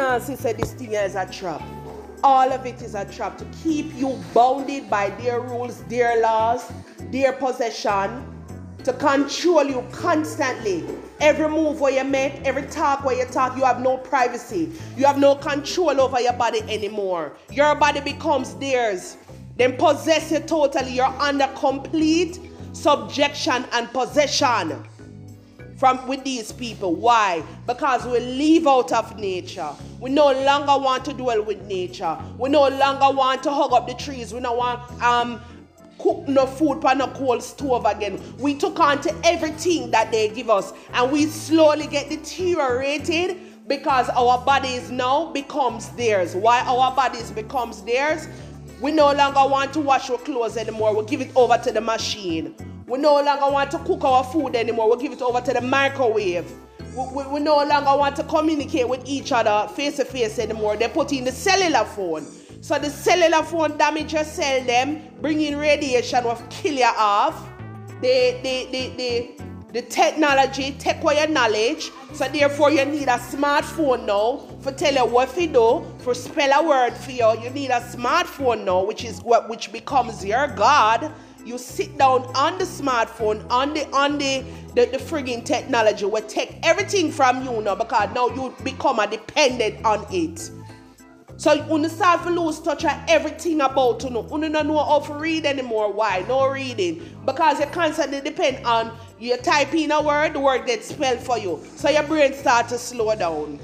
[0.00, 1.62] can't see this thing is a trap.
[2.24, 6.72] All of it is a trap to keep you bounded by their rules, their laws,
[7.10, 8.26] their possession,
[8.84, 10.86] to control you constantly.
[11.20, 14.72] Every move where you make, every talk where you talk, you have no privacy.
[14.96, 17.36] You have no control over your body anymore.
[17.50, 19.18] Your body becomes theirs.
[19.58, 20.92] Then possess you totally.
[20.92, 22.40] You're under complete
[22.72, 24.82] subjection and possession
[25.80, 26.94] from with these people.
[26.94, 27.42] Why?
[27.66, 29.70] Because we live out of nature.
[29.98, 32.18] We no longer want to dwell with nature.
[32.36, 34.34] We no longer want to hug up the trees.
[34.34, 35.40] We don't want um
[35.98, 38.20] cook no food on a cold stove again.
[38.38, 44.10] We took on to everything that they give us, and we slowly get deteriorated because
[44.10, 46.36] our bodies now becomes theirs.
[46.36, 48.28] Why our bodies becomes theirs?
[48.82, 50.94] We no longer want to wash our clothes anymore.
[50.94, 52.54] We give it over to the machine.
[52.90, 54.90] We no longer want to cook our food anymore.
[54.90, 56.50] We give it over to the microwave.
[56.96, 60.76] We, we, we no longer want to communicate with each other face to face anymore.
[60.76, 62.26] They put in the cellular phone.
[62.60, 67.48] So the cellular phone damage your cell them, bring in radiation will kill you off.
[68.02, 71.92] The, the, the, the, the technology take away your knowledge.
[72.12, 76.60] So therefore you need a smartphone now for tell you what to do, for spell
[76.60, 77.40] a word for you.
[77.40, 81.12] You need a smartphone now, which is what which becomes your God
[81.44, 86.22] you sit down on the smartphone, on the on the the, the frigging technology will
[86.22, 90.50] take everything from you now because now you become a dependent on it.
[91.40, 94.28] So you start to lose touch of everything about you know.
[94.30, 95.90] You don't know how to read anymore.
[95.90, 96.22] Why?
[96.28, 97.02] No reading.
[97.24, 101.38] Because you constantly depend on you type in a word, the word gets spelled for
[101.38, 101.62] you.
[101.76, 103.58] So your brain start to slow down.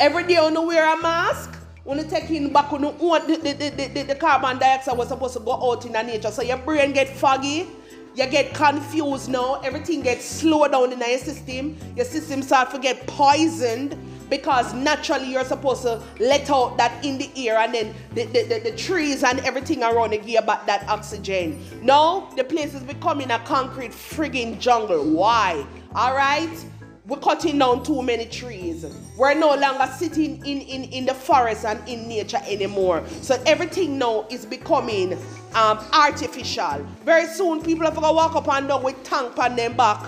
[0.00, 3.52] Every day you know wear a mask, when you take in back on the, the,
[3.52, 6.30] the, the, the carbon dioxide was supposed to go out in the nature.
[6.30, 7.66] So your brain get foggy,
[8.14, 11.76] you get confused now, everything gets slowed down in your system.
[11.96, 13.98] Your system start to get poisoned
[14.30, 18.44] because naturally you're supposed to let out that in the air and then the, the,
[18.44, 21.62] the, the trees and everything around it give back that oxygen.
[21.82, 25.04] Now the place is becoming a concrete frigging jungle.
[25.04, 25.66] Why?
[25.94, 26.64] Alright?
[27.06, 28.86] We're cutting down too many trees.
[29.16, 33.02] We're no longer sitting in, in, in the forest and in nature anymore.
[33.22, 35.14] So everything now is becoming
[35.54, 36.86] um, artificial.
[37.04, 40.00] Very soon people are going to walk up and down with tank on them back.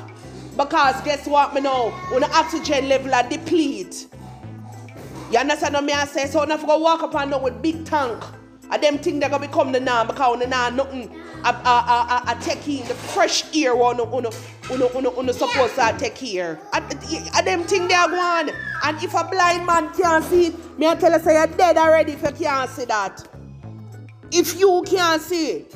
[0.56, 1.90] Because guess what me know?
[2.10, 4.06] When the oxygen level are deplete.
[5.32, 6.26] You understand what me I say?
[6.26, 8.22] So now go walk up and down with big tank.
[8.70, 11.10] And them they're gonna become the norm because the norm nothing
[11.44, 15.94] I, I, I, I take in the fresh air one on on on supposed to
[15.98, 16.58] take here.
[16.72, 16.90] And
[17.46, 18.54] them think they are going.
[18.84, 21.76] And if a blind man can't see it, me I tell you say you're dead
[21.76, 23.28] already if you can't see that.
[24.30, 25.66] If you can't see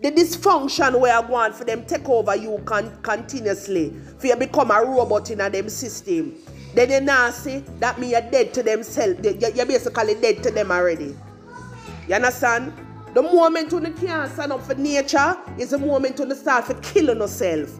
[0.00, 4.70] the dysfunction where I want for them take over you con- continuously, for you become
[4.70, 6.34] a robot in a them system.
[6.74, 9.20] Then you now see that mean you're dead to themselves.
[9.24, 11.16] You're basically dead to them already.
[12.08, 12.72] You understand?
[13.12, 16.64] The moment when you can't stand up for nature is the moment when you start
[16.64, 17.78] for killing yourself.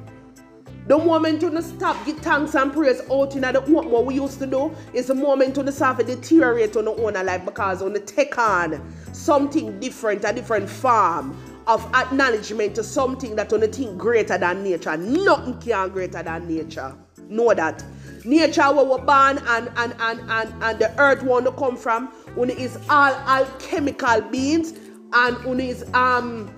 [0.86, 4.38] The moment when you stop give thanks and praise out in the what we used
[4.40, 7.82] to do is the moment when you start to deteriorate on your own life because
[7.82, 11.34] when you take on something different, a different form
[11.66, 14.96] of acknowledgement to something that on think greater than nature.
[14.96, 16.94] Nothing can greater than nature.
[17.28, 17.82] Know that.
[18.28, 22.12] Nature where we're born and, and, and, and, and the earth want to come from
[22.36, 24.74] Uni is all alchemical beings
[25.14, 26.54] and uni is um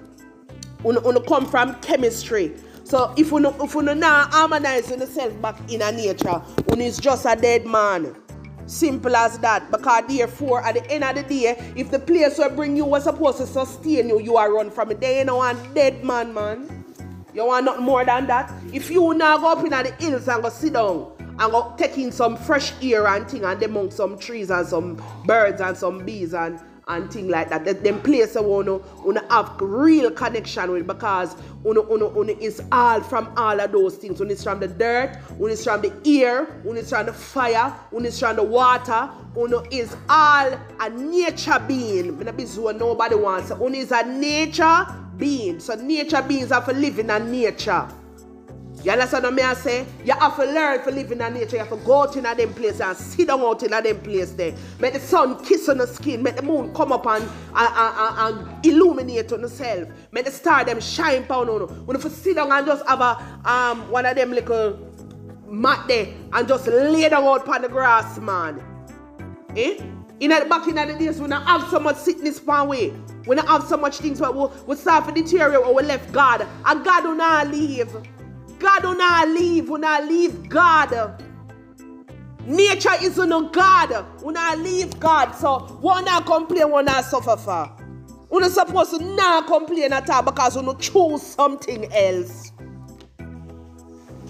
[0.84, 2.53] uni come from chemistry.
[2.82, 7.25] So if you if you now harmonize yourself back in a nature, uni is just
[7.25, 8.16] a dead man.
[8.66, 9.70] Simple as that.
[9.70, 13.04] Because therefore, at the end of the day, if the place will bring you was
[13.04, 15.00] supposed to sustain you, you are run from it.
[15.00, 16.84] Then you know one dead man, man.
[17.32, 18.53] You want nothing more than that?
[18.72, 22.36] If you now go up in the hills and go sit down and go some
[22.36, 26.34] fresh air and thing and them among some trees and some birds and some bees
[26.34, 27.64] and and thing like that.
[27.64, 31.34] That them place I wanna wanna have real connection with because
[31.64, 34.20] uno uno uno is all from all of those things.
[34.20, 37.70] One is from the dirt, one is from the air, one is from the fire,
[37.91, 42.16] one is from the water, uno is all a nature being.
[42.16, 43.50] But be what nobody wants.
[43.50, 44.86] Uno is a nature
[45.16, 45.60] being.
[45.60, 47.88] So nature beings are for living in nature.
[48.82, 49.86] You understand what I say?
[50.04, 51.56] You have to learn to live in that nature.
[51.56, 54.00] You have to go out in them place and sit down out in a them
[54.00, 54.54] place there.
[54.78, 56.22] Make the sun kiss on the skin.
[56.22, 57.22] Make the moon come up and,
[57.54, 59.88] and, and, and illuminate on yourself.
[60.12, 61.66] Make the star them shine down on you.
[61.84, 64.78] When you sit down and just have a um one of them little
[65.47, 68.62] mat there and just lay down out on the grass, man.
[69.56, 69.82] Eh?
[70.21, 72.91] In the back in the days when I have so much sickness far away.
[73.27, 76.12] When I have so much things where we, we start to deteriorate or we left
[76.12, 76.47] God.
[76.65, 77.94] And God not leave.
[78.60, 81.24] God will not leave, will not leave God.
[82.47, 84.07] Nature is no God.
[84.22, 85.33] We not leave God.
[85.33, 87.71] So one not complain, one not suffer for.
[88.28, 92.53] We're not supposed to not complain at all because we choose something else.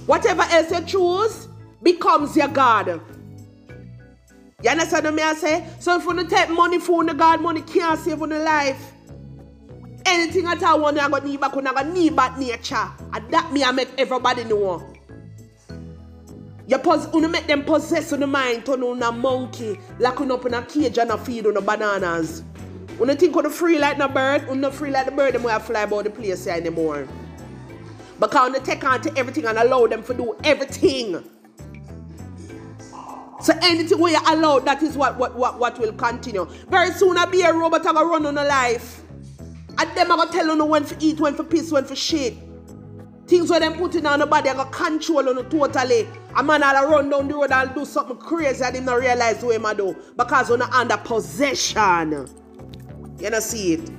[0.07, 1.49] Whatever else you choose
[1.83, 3.01] becomes your God.
[4.63, 5.67] You understand what I say?
[5.79, 8.90] So if you take money from the God, money can't save on the life.
[10.13, 12.91] Anything at all, one going to need back, one going need back nature.
[13.13, 14.85] And that me I make everybody know.
[16.67, 20.47] You pos- you make them possess on the mind, turn on a monkey, locking up
[20.47, 22.43] in a cage and a feed on the bananas.
[22.99, 25.35] When you think on the free like the bird, when you free like the bird,
[25.35, 27.07] them will fly about the place anymore.
[28.19, 31.25] Because they take on to everything and allow them to do everything.
[33.43, 36.45] So anything we you allow, that is what, what, what, what will continue.
[36.69, 39.00] Very soon I'll be a robot I'll run on a life.
[39.81, 42.35] And them I gonna tell you when to eat, when to piss, when to shit.
[43.27, 46.07] Things where them putting on the body, I gonna control on totally.
[46.37, 49.01] A man all a run down the road and do something crazy and him not
[49.01, 49.97] realize what him I do.
[50.19, 52.29] Because we're under possession.
[53.19, 53.91] You know see it?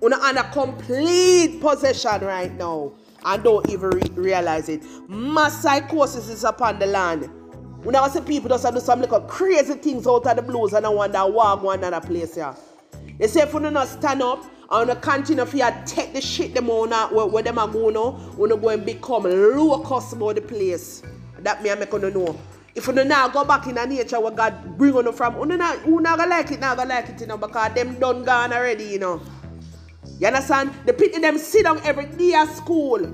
[0.00, 2.94] We're under complete possession right now.
[3.24, 4.82] And don't even re- realize it.
[5.08, 7.30] Mass psychosis is upon the land.
[7.84, 10.84] When I see people just do some little crazy things out of the blues and
[10.84, 12.56] I wonder why go another place here.
[13.18, 16.54] They say if you not stand up and you continue for you take the shit
[16.54, 20.42] them on where, where them are going on, you go and become locust about the
[20.42, 21.02] place.
[21.40, 22.38] That me I make you know.
[22.74, 25.86] If you now go back in the nature where God bring you from, you not,
[25.86, 28.52] you not gonna like it, not gonna like it, you know, because them done gone
[28.52, 29.22] already, you know.
[30.18, 30.72] You understand?
[30.86, 33.04] The people them sit down every day at school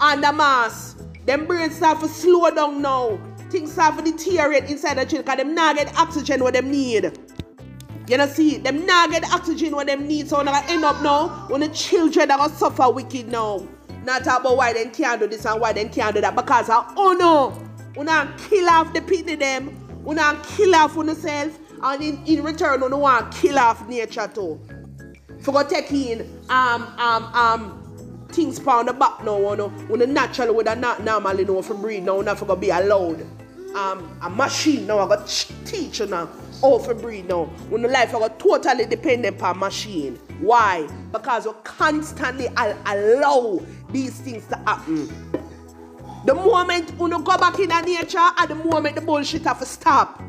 [0.00, 0.96] and the mass.
[1.26, 3.18] Them brains start to slow down now
[3.50, 7.12] things start to deteriorate inside the children because them not get oxygen what them need.
[8.10, 11.46] You know see, them not get oxygen when them need, so they end up now
[11.46, 13.64] when the children are gonna suffer wicked now.
[14.02, 16.92] Not about why they can't do this and why they can't do that because of
[16.96, 17.56] oh no,
[17.96, 22.42] we not kill off the people them, we not kill off yourself, and in, in
[22.42, 24.60] return, we want kill off nature too.
[25.42, 30.00] For go take in um um um things pound the back now, you know, when
[30.00, 33.24] the natural a not normally know from breathe now, not for go be allowed
[33.76, 34.98] um, a machine now.
[34.98, 36.28] I got teach you now
[36.62, 37.44] Oh, how to breathe now.
[37.68, 40.16] When the life I got totally dependent on machine.
[40.40, 40.86] Why?
[41.12, 43.60] Because you constantly allow
[43.90, 45.08] these things to happen.
[46.26, 49.66] The moment you go back in the nature, at the moment the bullshit have to
[49.66, 50.22] stop.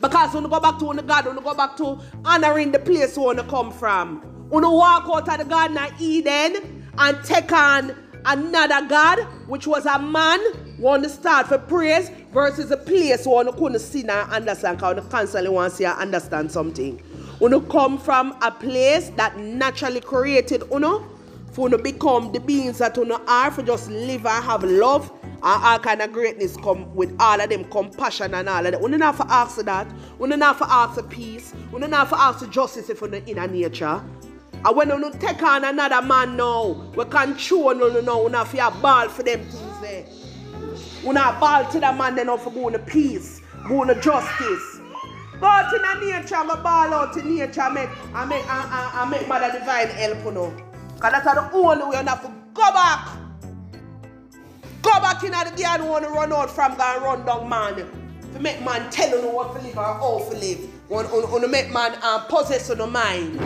[0.00, 2.78] Because when you go back to when God, when you go back to honoring the
[2.78, 4.20] place where you come from.
[4.50, 7.96] When you walk out of the Garden of Eden and take on
[8.26, 10.40] another God, which was a man,
[10.84, 14.96] want to start for praise, versus a place where you couldn't see and understand, because
[14.96, 17.02] you constantly want to see and understand something.
[17.40, 21.08] You come from a place that naturally created you know,
[21.52, 25.42] for you become the beings that you are, for just live and have love and
[25.42, 28.80] all kind of greatness come with all of them compassion and all of that.
[28.80, 29.86] We don't have to ask that.
[30.18, 31.54] We don't have to ask for peace.
[31.72, 34.02] We don't have to ask for justice if you're in nature.
[34.66, 38.50] And when you take on another man now, we can't control you now, we have
[38.52, 40.06] to ball for them things there.
[41.12, 44.80] Not ball to that man then for going to peace, going to justice.
[45.42, 49.08] Out in the nature, go ball out in nature, make, I make, I, I, I
[49.10, 50.56] make Mother Divine help you know.
[50.94, 53.08] Because that's the only way you have to go back.
[54.80, 57.76] Go back in the garden want to run out from going run down man.
[58.32, 60.90] To make man tell you what to live or how to live.
[60.90, 63.40] Want to make man uh, possess your mind.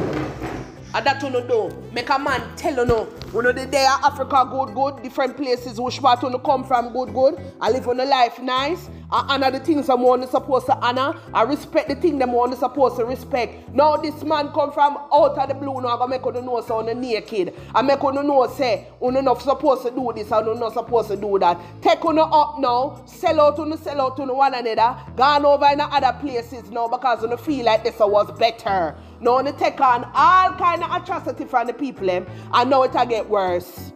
[0.95, 1.71] And that you know.
[1.93, 3.09] Make a man tell you know.
[3.33, 7.13] You know the day Africa good good, different places which part you come from good
[7.13, 7.39] good.
[7.61, 8.89] I live on a life nice.
[9.11, 11.15] I honor the things I'm only supposed to honor.
[11.33, 13.73] I respect the thing them only supposed to respect.
[13.73, 16.61] Now this man come from out of the blue now I'm gonna make you know
[16.61, 17.55] so on naked.
[17.75, 21.09] I make you know say you not supposed to do this and you not supposed
[21.09, 21.59] to do that.
[21.81, 25.81] Take you up now, sell out you sell out to one another, gone over in
[25.81, 28.95] other places now because you feel like this was better.
[29.21, 32.93] Now you take on all kind of atrocity from the people them, and now it
[33.09, 33.88] get worse.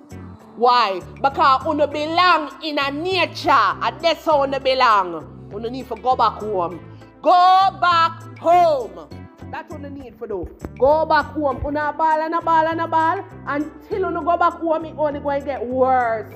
[0.63, 1.01] Why?
[1.21, 5.51] Because you belong in a nature, and that's how you belong.
[5.51, 6.79] You need to go back home.
[7.21, 9.09] Go back home.
[9.51, 10.49] That's what you need for do.
[10.79, 11.61] Go back home.
[11.65, 13.25] You a ball and a ball and a ball.
[13.45, 16.33] Until you go back home, it only going to get worse.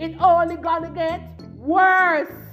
[0.00, 1.20] It only going to get
[1.54, 2.49] worse.